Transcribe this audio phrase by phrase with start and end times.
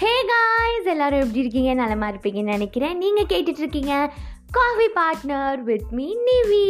[0.00, 1.74] Hey guys எல்லாரும் எப்படி இருக்கீங்க?
[1.74, 2.98] நலமா இருப்பீங்கன்னு நினைக்கிறேன்.
[2.98, 4.12] நீங்கள் கேட்டுட்டு இருக்கீங்க
[4.50, 6.64] coffee partner with me Nivi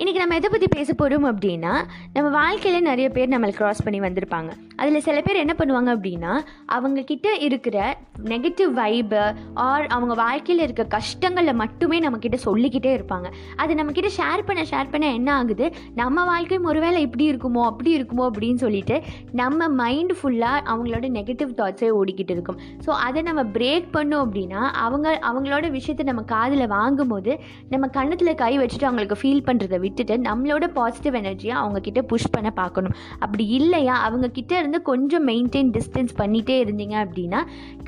[0.00, 1.72] இன்றைக்கி நம்ம எதை பற்றி பேச போகிறோம் அப்படின்னா
[2.12, 4.50] நம்ம வாழ்க்கையில் நிறைய பேர் நம்மளை க்ராஸ் பண்ணி வந்திருப்பாங்க.
[4.76, 6.32] அதில் சில பேர் என்ன பண்ணுவாங்க அப்படின்னா
[6.76, 7.76] அவங்கக்கிட்ட இருக்கிற
[8.24, 9.34] நெகட்டிவ் வைபு
[9.64, 13.28] ஆர் அவங்க வாழ்க்கையில் இருக்க கஷ்டங்களை மட்டுமே நம்மக்கிட்ட சொல்லிக்கிட்டே இருப்பாங்க.
[13.56, 15.68] அது நம்மக்கிட்ட ஷேர் பண்ண ஷேர் பண்ண என்ன ஆகுது?
[15.94, 18.98] நம்ம வாழ்க்கையும் ஒருவேளை இப்படி இருக்குமோ அப்படி இருக்குமோ அப்படின்னு சொல்லிட்டு
[19.42, 22.58] நம்ம மைண்ட் ஃபுல்லாக அவங்களோட நெகட்டிவ் தாட்ஸே ஓடிக்கிட்டு இருக்கும்.
[22.86, 27.34] ஸோ அதை நம்ம பிரேக் பண்ணோம் அப்படின்னா அவங்க அவங்களோட விஷயத்தை நம்ம காதில் வாங்கும்போது
[27.68, 32.94] நம்ம கண்ணத்தில் கை வச்சுட்டு அவங்களுக்கு ஃபீல் பண்ணுறதை விட்டுட்டு நம்மளோட பாசிட்டிவ் எனர்ஜியை அவங்கக்கிட்ட புஷ் பண்ண பார்க்கணும்.
[33.24, 33.94] அப்படி இல்லையா?
[34.06, 37.40] அவங்கக்கிட்ட இருந்து கொஞ்சம் மெயின்டைன் டிஸ்டன்ஸ் பண்ணிகிட்டே இருந்தீங்க அப்படின்னா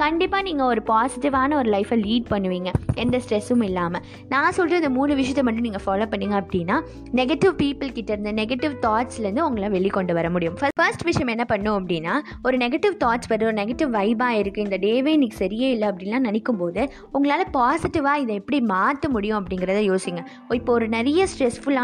[0.02, 2.70] கண்டிப்பாக நீங்கள் ஒரு பாசிட்டிவான ஒரு லைஃப்பை லீட் பண்ணுவீங்க.
[3.04, 6.76] எந்த ஸ்ட்ரெஸ்ஸும் இல்லாமல் நான் சொல்கிற இந்த மூணு விஷயத்தை மட்டும் நீங்கள் ஃபாலோ பண்ணீங்க அப்படின்னா
[7.20, 10.56] நெகட்டிவ் பீப்புள் கிட்ட இருந்த நெகட்டிவ் தாட்ஸ்லேருந்து உங்களை வெளிக்கொண்டு வர முடியும்.
[10.80, 12.14] ஃபர்ஸ்ட் விஷயம் என்ன பண்ணும் அப்படின்னா
[12.46, 16.60] ஒரு நெகட்டிவ் தாட்ஸ் வருது ஒரு நெகட்டிவ் வைபாக இருக்குது இந்த டேவே இன்னைக்கு சரியே இல்லை அப்படின்லாம் நினைக்கும்
[16.62, 16.82] போது
[17.16, 20.20] உங்களால் பாசிட்டிவாக இதை எப்படி மாற்ற முடியும் அப்படிங்கிறத யோசிங்க.
[20.58, 21.22] இப்போ ஒரு நிறைய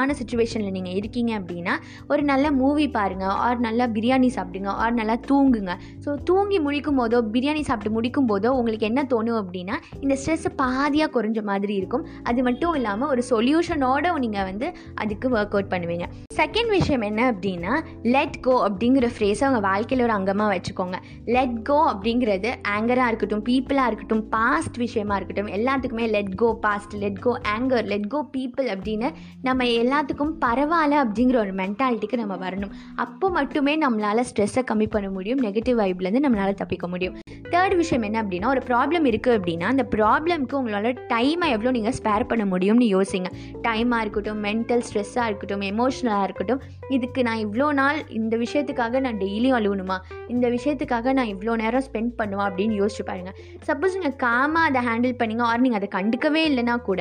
[0.00, 1.74] ஸ்ட்ரெஸ்ஃபுல்லான சுச்சுவேஷனில் நீங்கள் இருக்கீங்க அப்படின்னா
[2.12, 5.72] ஒரு நல்ல மூவி பாருங்கள் ஆர் நல்லா பிரியாணி சாப்பிடுங்க ஆர் நல்லா தூங்குங்க.
[6.04, 11.10] ஸோ தூங்கி முழிக்கும் போதோ பிரியாணி சாப்பிட்டு முடிக்கும் போதோ உங்களுக்கு என்ன தோணும் அப்படின்னா இந்த ஸ்ட்ரெஸ்ஸை பாதியாக
[11.16, 12.04] குறைஞ்ச மாதிரி இருக்கும்.
[12.30, 14.66] அது மட்டும் இல்லாமல் ஒரு சொல்யூஷனோட நீங்கள் வந்து
[15.02, 16.06] அதுக்கு ஒர்க் அவுட் பண்ணுவீங்க.
[16.40, 17.72] செகண்ட் விஷயம் என்ன அப்படின்னா
[18.14, 20.96] லெட் கோ அப்படிங்கிற ஃப்ரேஸை உங்கள் வாழ்க்கையில் ஒரு அங்கமாக வச்சுக்கோங்க.
[21.36, 27.20] லெட் கோ அப்படிங்கிறது ஆங்கராக இருக்கட்டும் பீப்புளாக இருக்கட்டும் பாஸ்ட் விஷயமா இருக்கட்டும் எல்லாத்துக்குமே let go past let
[27.26, 29.08] go anger let go people அப்படின்னு
[29.48, 32.72] நம்ம எல்லா எல்லாத்துக்கும் பரவாயில்ல அப்படிங்கிற ஒரு மென்டாலிட்டிக்கு நம்ம வரணும்.
[32.94, 37.16] அப்போ மட்டுமே நம்மளால் ஸ்ட்ரெஸ்ஸை கம்மி பண்ண முடியும் நெகட்டிவ் வைப்லேருந்து நம்மளால் தப்பிக்க முடியும்.
[37.52, 42.24] தேர்ட் விஷயம் என்ன அப்படின்னா ஒரு ப்ராப்ளம் இருக்குது அப்படின்னா அந்த ப்ராப்ளம்க்கு உங்களால் டைமை எவ்வளோ நீங்கள் ஸ்பேர்
[42.30, 43.30] பண்ண முடியும்னு யோசிங்க.
[43.66, 46.60] டைமாக இருக்கட்டும் மென்டல் ஸ்ட்ரெஸ்ஸாக இருக்கட்டும் எமோஷ்னலாக இருக்கட்டும்
[46.96, 49.96] இதுக்கு நான் இவ்வளோ நாள் இந்த விஷயத்துக்காக நான் டெய்லியும் அழுகணுமா
[50.34, 53.36] இந்த விஷயத்துக்காக நான் இவ்வளோ நேரம் ஸ்பெண்ட் பண்ணுவா அப்படின்னு யோசிச்சு பாருங்கள்
[53.68, 57.00] சப்போஸ் நீங்கள் காமாக அதை ஹேண்டில் பண்ணிங்க ஆர் நீங்கள் அதை கண்டுக்கவே இல்லைனா கூட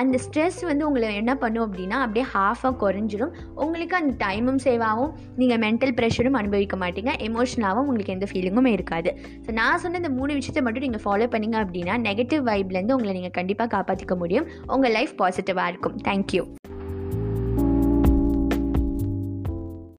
[0.00, 3.32] அந்த ஸ்ட்ரெஸ் வந்து உங்களை என்ன பண்ணும் அப்படின்னா அப்படியே ஹாஃபாக குறைஞ்சிரும்.
[3.64, 5.12] உங்களுக்கு அந்த டைமும் சேவ் ஆகும்.
[5.40, 7.12] நீங்கள் மென்டல் ப்ரெஷரும் அனுபவிக்க மாட்டீங்க.
[7.28, 9.12] எமோஷனாகவும் உங்களுக்கு எந்த ஃபீலிங்கும் இருக்காது.
[9.44, 13.36] ஸோ நான் சொன்ன இந்த மூணு விஷயத்தை மட்டும் நீங்கள் ஃபாலோ பண்ணீங்க அப்படின்னா நெகட்டிவ் வைப்லேருந்து உங்களை நீங்கள்
[13.38, 14.46] கண்டிப்பாக காப்பாற்றிக்க முடியும்.
[14.74, 15.96] உங்கள் லைஃப் பாசிட்டிவாக இருக்கும்.
[16.08, 16.42] தேங்க்யூ